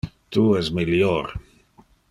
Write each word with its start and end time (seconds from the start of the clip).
Tu 0.37 0.45
es 0.61 0.71
melior. 0.79 1.31